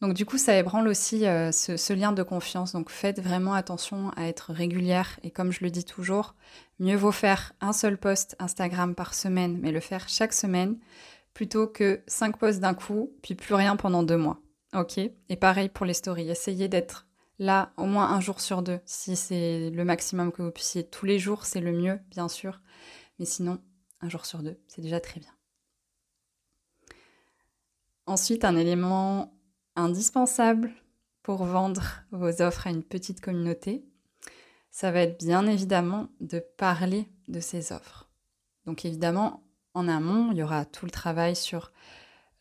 Donc 0.00 0.14
du 0.14 0.24
coup, 0.24 0.38
ça 0.38 0.56
ébranle 0.56 0.86
aussi 0.86 1.26
euh, 1.26 1.50
ce, 1.50 1.92
lien 1.92 2.12
de 2.12 2.22
confiance. 2.22 2.72
Donc 2.72 2.90
faites 2.90 3.20
vraiment 3.20 3.54
attention 3.54 4.10
à 4.16 4.26
être 4.26 4.52
régulière. 4.52 5.18
Et 5.22 5.30
comme 5.30 5.50
je 5.50 5.64
le 5.64 5.70
dis 5.70 5.84
toujours, 5.84 6.34
mieux 6.78 6.96
vaut 6.96 7.12
faire 7.12 7.52
un 7.60 7.72
seul 7.72 7.98
post 7.98 8.36
Instagram 8.38 8.94
par 8.94 9.14
semaine, 9.14 9.58
mais 9.60 9.72
le 9.72 9.80
faire 9.80 10.08
chaque 10.08 10.32
semaine, 10.32 10.78
plutôt 11.34 11.66
que 11.66 12.02
cinq 12.06 12.38
posts 12.38 12.60
d'un 12.60 12.74
coup, 12.74 13.12
puis 13.22 13.34
plus 13.34 13.54
rien 13.54 13.76
pendant 13.76 14.02
deux 14.04 14.16
mois. 14.16 14.40
Ok? 14.74 14.98
Et 14.98 15.36
pareil 15.36 15.68
pour 15.68 15.86
les 15.86 15.94
stories. 15.94 16.30
Essayez 16.30 16.68
d'être 16.68 17.06
là 17.40 17.72
au 17.76 17.86
moins 17.86 18.10
un 18.10 18.20
jour 18.20 18.40
sur 18.40 18.62
deux. 18.62 18.78
Si 18.84 19.16
c'est 19.16 19.70
le 19.70 19.84
maximum 19.84 20.30
que 20.30 20.42
vous 20.42 20.50
puissiez 20.52 20.84
tous 20.84 21.06
les 21.06 21.18
jours, 21.18 21.44
c'est 21.44 21.60
le 21.60 21.72
mieux, 21.72 21.98
bien 22.10 22.28
sûr. 22.28 22.60
Mais 23.18 23.24
sinon, 23.24 23.58
un 24.00 24.08
jour 24.08 24.26
sur 24.26 24.44
deux, 24.44 24.60
c'est 24.68 24.82
déjà 24.82 25.00
très 25.00 25.18
bien. 25.18 25.30
Ensuite, 28.06 28.44
un 28.44 28.56
élément 28.56 29.37
indispensable 29.78 30.72
pour 31.22 31.44
vendre 31.44 32.02
vos 32.10 32.42
offres 32.42 32.66
à 32.66 32.70
une 32.70 32.82
petite 32.82 33.20
communauté, 33.20 33.84
ça 34.70 34.90
va 34.90 35.00
être 35.00 35.18
bien 35.18 35.46
évidemment 35.46 36.08
de 36.20 36.40
parler 36.56 37.06
de 37.28 37.40
ces 37.40 37.72
offres. 37.72 38.08
Donc 38.66 38.84
évidemment, 38.84 39.42
en 39.74 39.88
amont, 39.88 40.32
il 40.32 40.38
y 40.38 40.42
aura 40.42 40.64
tout 40.64 40.84
le 40.84 40.90
travail 40.90 41.36
sur 41.36 41.72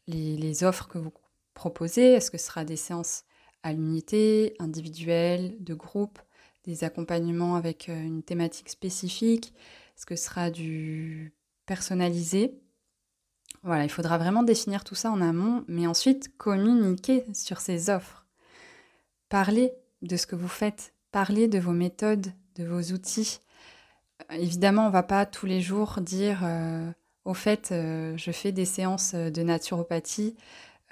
les, 0.07 0.63
offres 0.63 0.87
que 0.87 0.97
vous 0.97 1.13
proposez. 1.53 2.13
Est-ce 2.13 2.31
que 2.31 2.37
ce 2.37 2.47
sera 2.47 2.65
des 2.65 2.75
séances 2.75 3.23
à 3.63 3.73
l'unité, 3.73 4.55
individuelle, 4.59 5.55
de 5.59 5.73
groupe, 5.73 6.19
des 6.63 6.83
accompagnements 6.83 7.55
avec 7.55 7.89
euh, 7.89 8.01
une 8.01 8.23
thématique 8.23 8.69
spécifique? 8.69 9.53
Est-ce 9.95 10.05
que 10.05 10.15
ce 10.15 10.25
sera 10.25 10.51
du 10.51 11.33
personnalisé? 11.65 12.61
Voilà, 13.63 13.83
il 13.83 13.89
faudra 13.89 14.17
vraiment 14.17 14.43
définir 14.43 14.83
tout 14.83 14.95
ça 14.95 15.11
en 15.11 15.21
amont, 15.21 15.63
mais 15.67 15.87
ensuite 15.87 16.35
communiquer 16.37 17.25
sur 17.33 17.59
ces 17.59 17.89
offres. 17.89 18.25
Parler 19.29 19.73
de 20.01 20.15
ce 20.15 20.27
que 20.27 20.35
vous 20.35 20.47
faites, 20.47 20.93
parler 21.11 21.47
de 21.47 21.59
vos 21.59 21.73
méthodes, 21.73 22.27
de 22.55 22.63
vos 22.63 22.93
outils. 22.93 23.39
Évidemment, 24.31 24.83
on 24.83 24.87
ne 24.87 24.93
va 24.93 25.03
pas 25.03 25.25
tous 25.25 25.45
les 25.45 25.61
jours 25.61 25.99
dire 26.01 26.41
euh, 26.43 26.89
au 27.25 27.33
fait, 27.33 27.69
euh, 27.71 28.15
je 28.17 28.31
fais 28.31 28.51
des 28.51 28.65
séances 28.65 29.15
de 29.15 29.43
naturopathie 29.43 30.35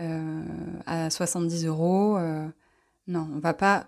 euh, 0.02 0.44
à 0.86 1.10
70 1.10 1.66
euros. 1.66 2.20
non, 3.08 3.30
on 3.32 3.36
ne 3.36 3.42
va 3.42 3.54
pas 3.54 3.88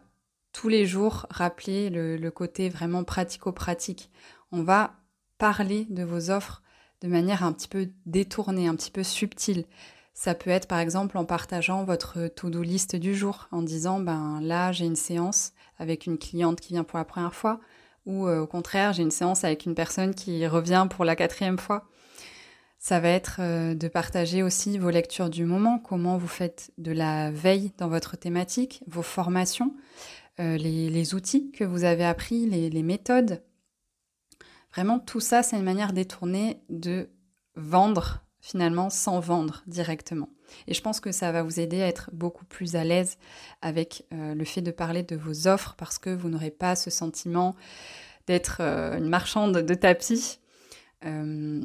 tous 0.54 0.70
les 0.70 0.86
jours 0.86 1.26
rappeler 1.30 1.90
le 1.90 2.30
côté 2.32 2.70
vraiment 2.70 3.04
pratico-pratique. 3.04 4.10
On 4.52 4.64
va 4.64 4.96
parler 5.38 5.86
de 5.90 6.04
vos 6.04 6.32
offres 6.32 6.64
de 7.01 7.08
manière 7.08 7.44
un 7.44 7.54
petit 7.54 7.68
peu 7.68 7.89
détournée, 8.06 8.68
un 8.68 8.75
petit 8.75 8.92
peu 8.92 9.04
subtile. 9.04 9.66
Ça 10.13 10.34
peut 10.34 10.50
être 10.50 10.68
par 10.68 10.80
exemple 10.80 11.18
en 11.18 11.25
partageant 11.25 11.84
votre 11.84 12.27
to-do 12.27 12.63
list 12.63 12.96
du 12.96 13.13
jour, 13.13 13.48
en 13.51 13.62
disant 13.62 14.00
ben 14.00 14.39
là 14.42 14.72
j'ai 14.72 14.86
une 14.86 14.96
séance 14.96 15.54
avec 15.77 16.08
une 16.08 16.18
cliente 16.18 16.60
qui 16.60 16.74
vient 16.74 16.84
pour 16.84 16.98
la 16.98 17.06
première 17.06 17.36
fois, 17.36 17.60
ou 18.08 18.27
euh, 18.27 18.42
au 18.42 18.48
contraire 18.48 18.94
j'ai 18.94 19.04
une 19.04 19.12
séance 19.12 19.44
avec 19.44 19.66
une 19.66 19.75
personne 19.75 20.16
qui 20.16 20.48
revient 20.48 20.88
pour 20.89 21.06
la 21.06 21.16
quatrième 21.16 21.60
fois. 21.60 21.88
Ça 22.80 23.00
va 23.00 23.10
être 23.10 23.38
euh, 23.42 23.75
de 23.75 23.88
partager 23.88 24.42
aussi 24.42 24.80
vos 24.80 24.89
lectures 24.89 25.30
du 25.30 25.46
moment, 25.46 25.77
comment 25.77 26.18
vous 26.18 26.27
faites 26.27 26.72
de 26.80 26.92
la 26.92 27.30
veille 27.30 27.72
dans 27.77 27.88
votre 27.88 28.18
thématique, 28.18 28.84
vos 28.88 29.04
formations, 29.04 29.75
euh, 30.39 30.58
les, 30.58 31.13
outils 31.13 31.51
que 31.51 31.63
vous 31.63 31.84
avez 31.84 32.06
appris, 32.06 32.48
les 32.48 32.84
méthodes 32.84 33.42
Vraiment, 34.74 35.00
tout 35.00 35.20
ça, 35.20 35.44
c'est 35.44 35.58
une 35.58 35.64
manière 35.64 35.94
détournée 35.94 36.62
de 36.70 37.10
vendre 37.56 38.24
finalement 38.40 38.90
sans 38.90 39.20
vendre 39.20 39.64
directement. 39.68 40.30
Et 40.68 40.74
je 40.74 40.82
pense 40.82 41.00
que 41.00 41.12
ça 41.12 41.32
va 41.32 41.44
vous 41.44 41.60
aider 41.60 41.82
à 41.82 41.88
être 41.88 42.10
beaucoup 42.14 42.46
plus 42.46 42.76
à 42.76 42.84
l'aise 42.84 43.18
avec 43.62 44.06
euh, 44.14 44.34
le 44.34 44.46
fait 44.46 44.62
de 44.62 44.72
parler 44.72 45.04
de 45.04 45.16
vos 45.16 45.48
offres 45.48 45.76
parce 45.78 45.98
que 45.98 46.10
vous 46.10 46.30
n'aurez 46.30 46.52
pas 46.52 46.76
ce 46.76 46.90
sentiment 46.90 47.56
d'être 48.28 48.58
euh, 48.62 48.98
une 48.98 49.10
marchande 49.10 49.58
de 49.58 49.74
tapis. 49.74 50.40
Euh, 51.06 51.62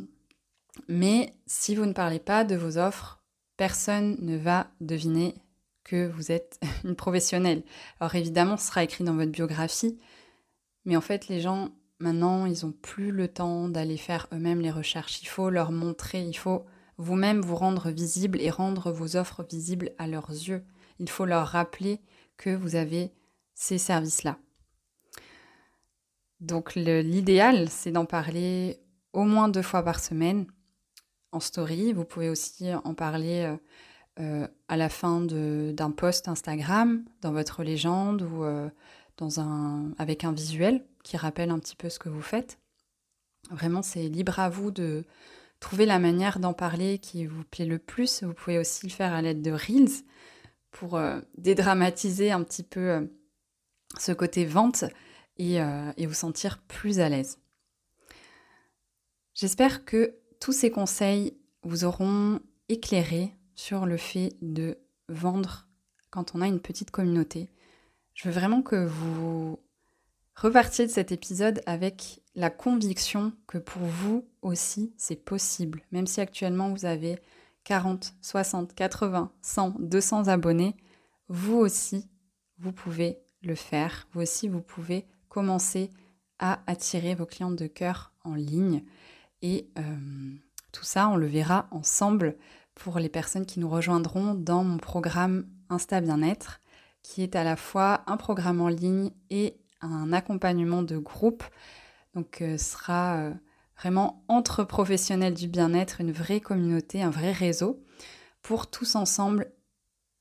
mais 0.88 1.34
si 1.46 1.74
vous 1.74 1.86
ne 1.86 1.92
parlez 1.92 2.18
pas 2.18 2.44
de 2.44 2.56
vos 2.56 2.78
offres, 2.78 3.22
personne 3.56 4.16
ne 4.20 4.36
va 4.36 4.68
deviner 4.80 5.34
que 5.84 6.08
vous 6.08 6.32
êtes 6.32 6.58
une 6.84 6.96
professionnelle. 6.96 7.62
Alors 8.00 8.14
évidemment, 8.14 8.56
ce 8.56 8.66
sera 8.66 8.82
écrit 8.82 9.04
dans 9.04 9.14
votre 9.14 9.30
biographie, 9.30 9.98
mais 10.84 10.96
en 10.96 11.00
fait, 11.00 11.28
les 11.28 11.40
gens 11.40 11.70
Maintenant, 12.02 12.46
ils 12.46 12.66
n'ont 12.66 12.72
plus 12.72 13.12
le 13.12 13.28
temps 13.28 13.68
d'aller 13.68 13.96
faire 13.96 14.26
eux-mêmes 14.32 14.60
les 14.60 14.72
recherches. 14.72 15.22
Il 15.22 15.28
faut 15.28 15.50
leur 15.50 15.70
montrer, 15.70 16.20
il 16.20 16.36
faut 16.36 16.66
vous-même 16.98 17.40
vous 17.40 17.54
rendre 17.54 17.90
visible 17.90 18.40
et 18.40 18.50
rendre 18.50 18.90
vos 18.90 19.14
offres 19.14 19.44
visibles 19.48 19.92
à 19.98 20.08
leurs 20.08 20.30
yeux. 20.30 20.64
Il 20.98 21.08
faut 21.08 21.26
leur 21.26 21.46
rappeler 21.46 22.00
que 22.36 22.50
vous 22.50 22.74
avez 22.74 23.12
ces 23.54 23.78
services-là. 23.78 24.36
Donc 26.40 26.74
l'idéal, 26.74 27.68
c'est 27.70 27.92
d'en 27.92 28.04
parler 28.04 28.80
au 29.12 29.22
moins 29.22 29.48
deux 29.48 29.62
fois 29.62 29.84
par 29.84 30.00
semaine 30.00 30.46
en 31.30 31.38
story. 31.38 31.92
Vous 31.92 32.04
pouvez 32.04 32.28
aussi 32.28 32.74
en 32.74 32.94
parler 32.94 33.44
euh, 33.44 33.56
euh, 34.18 34.48
à 34.66 34.76
la 34.76 34.88
fin 34.88 35.20
d'un 35.20 35.92
post 35.92 36.26
Instagram, 36.26 37.04
dans 37.20 37.30
votre 37.30 37.62
légende 37.62 38.22
ou 38.22 38.42
euh, 38.42 38.68
avec 39.98 40.24
un 40.24 40.32
visuel 40.32 40.84
qui 41.02 41.16
rappelle 41.16 41.50
un 41.50 41.58
petit 41.58 41.76
peu 41.76 41.88
ce 41.88 41.98
que 41.98 42.08
vous 42.08 42.22
faites. 42.22 42.58
Vraiment, 43.50 43.82
c'est 43.82 44.08
libre 44.08 44.38
à 44.38 44.48
vous 44.48 44.70
de 44.70 45.04
trouver 45.60 45.86
la 45.86 45.98
manière 45.98 46.38
d'en 46.38 46.52
parler 46.52 46.98
qui 46.98 47.26
vous 47.26 47.44
plaît 47.44 47.64
le 47.64 47.78
plus. 47.78 48.22
Vous 48.22 48.34
pouvez 48.34 48.58
aussi 48.58 48.86
le 48.86 48.92
faire 48.92 49.12
à 49.12 49.22
l'aide 49.22 49.42
de 49.42 49.52
Reels 49.52 50.04
pour 50.70 50.96
euh, 50.96 51.20
dédramatiser 51.36 52.32
un 52.32 52.42
petit 52.42 52.62
peu 52.62 52.80
euh, 52.80 53.06
ce 53.98 54.12
côté 54.12 54.44
vente 54.44 54.84
euh, 55.40 55.92
et 55.96 56.06
vous 56.06 56.14
sentir 56.14 56.58
plus 56.58 57.00
à 57.00 57.08
l'aise. 57.08 57.38
J'espère 59.34 59.84
que 59.84 60.14
tous 60.40 60.52
ces 60.52 60.70
conseils 60.70 61.36
vous 61.62 61.84
auront 61.84 62.40
éclairé 62.68 63.34
sur 63.54 63.86
le 63.86 63.96
fait 63.96 64.34
de 64.42 64.78
vendre 65.08 65.68
quand 66.10 66.34
on 66.34 66.40
a 66.40 66.46
une 66.46 66.60
petite 66.60 66.90
communauté. 66.90 67.48
Je 68.14 68.28
veux 68.28 68.34
vraiment 68.34 68.62
que 68.62 68.84
vous 68.84 69.58
repartiez 70.34 70.86
de 70.86 70.90
cet 70.90 71.12
épisode 71.12 71.62
avec 71.66 72.22
la 72.34 72.50
conviction 72.50 73.32
que 73.46 73.58
pour 73.58 73.82
vous 73.82 74.26
aussi, 74.40 74.92
c'est 74.96 75.16
possible. 75.16 75.82
Même 75.92 76.06
si 76.06 76.20
actuellement 76.20 76.70
vous 76.70 76.84
avez 76.84 77.18
40, 77.64 78.14
60, 78.20 78.74
80, 78.74 79.32
100, 79.40 79.76
200 79.78 80.28
abonnés, 80.28 80.76
vous 81.28 81.56
aussi, 81.56 82.08
vous 82.58 82.72
pouvez 82.72 83.18
le 83.42 83.54
faire. 83.54 84.06
Vous 84.12 84.22
aussi, 84.22 84.48
vous 84.48 84.62
pouvez 84.62 85.06
commencer 85.28 85.90
à 86.38 86.60
attirer 86.66 87.14
vos 87.14 87.26
clientes 87.26 87.56
de 87.56 87.66
cœur 87.66 88.12
en 88.24 88.34
ligne. 88.34 88.84
Et 89.42 89.70
euh, 89.78 90.34
tout 90.72 90.84
ça, 90.84 91.08
on 91.08 91.16
le 91.16 91.26
verra 91.26 91.68
ensemble 91.70 92.36
pour 92.74 92.98
les 92.98 93.08
personnes 93.08 93.46
qui 93.46 93.60
nous 93.60 93.68
rejoindront 93.68 94.34
dans 94.34 94.64
mon 94.64 94.78
programme 94.78 95.46
Insta 95.68 96.00
Bien-être, 96.00 96.60
qui 97.02 97.22
est 97.22 97.36
à 97.36 97.44
la 97.44 97.56
fois 97.56 98.02
un 98.06 98.16
programme 98.16 98.60
en 98.60 98.68
ligne 98.68 99.10
et 99.30 99.56
un 99.82 100.12
accompagnement 100.12 100.82
de 100.82 100.96
groupe. 100.96 101.44
Donc 102.14 102.36
ce 102.38 102.44
euh, 102.44 102.58
sera 102.58 103.16
euh, 103.16 103.32
vraiment 103.78 104.24
entre 104.28 104.64
professionnels 104.64 105.34
du 105.34 105.48
bien-être, 105.48 106.00
une 106.00 106.12
vraie 106.12 106.40
communauté, 106.40 107.02
un 107.02 107.10
vrai 107.10 107.32
réseau 107.32 107.82
pour 108.42 108.68
tous 108.68 108.96
ensemble 108.96 109.52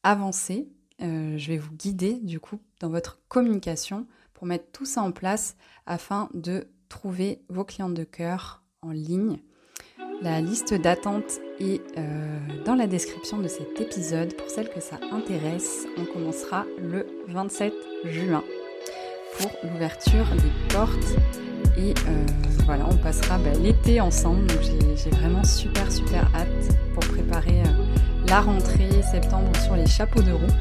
avancer. 0.03 0.69
Euh, 1.01 1.37
je 1.37 1.47
vais 1.47 1.57
vous 1.57 1.73
guider 1.73 2.19
du 2.21 2.39
coup 2.39 2.59
dans 2.79 2.89
votre 2.89 3.19
communication 3.27 4.07
pour 4.33 4.47
mettre 4.47 4.71
tout 4.71 4.85
ça 4.85 5.01
en 5.01 5.11
place 5.11 5.55
afin 5.85 6.29
de 6.33 6.67
trouver 6.89 7.41
vos 7.49 7.63
clients 7.63 7.89
de 7.89 8.03
cœur 8.03 8.63
en 8.81 8.91
ligne. 8.91 9.39
La 10.21 10.39
liste 10.39 10.75
d'attente 10.75 11.39
est 11.59 11.81
dans 12.63 12.75
la 12.75 12.85
description 12.85 13.39
de 13.39 13.47
cet 13.47 13.81
épisode. 13.81 14.35
Pour 14.35 14.51
celles 14.51 14.69
que 14.69 14.79
ça 14.79 14.99
intéresse, 15.11 15.87
on 15.97 16.05
commencera 16.05 16.65
le 16.77 17.07
27 17.27 17.73
juin 18.03 18.43
pour 19.39 19.51
l'ouverture 19.63 20.25
des 20.35 20.73
portes. 20.73 21.15
Et 21.77 21.93
euh, 22.07 22.25
voilà, 22.65 22.85
on 22.89 22.97
passera 22.97 23.37
bah, 23.37 23.51
l'été 23.61 24.01
ensemble. 24.01 24.45
Donc 24.47 24.59
j'ai 24.61 25.09
vraiment 25.09 25.43
super 25.43 25.91
super 25.91 26.29
hâte 26.35 26.75
pour 26.93 27.03
préparer 27.05 27.61
euh, 27.61 28.27
la 28.27 28.41
rentrée 28.41 28.89
septembre 29.09 29.51
sur 29.63 29.75
les 29.75 29.87
chapeaux 29.87 30.21
de 30.21 30.31
roue. 30.31 30.53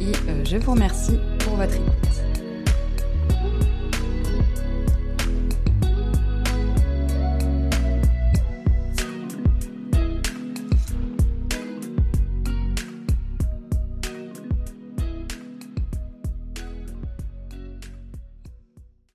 Et 0.00 0.12
euh, 0.28 0.44
je 0.44 0.56
vous 0.56 0.72
remercie 0.72 1.18
pour 1.40 1.56
votre 1.56 1.74
écoute. 1.74 2.27